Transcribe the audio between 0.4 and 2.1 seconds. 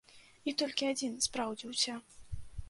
І толькі адзін спраўдзіўся.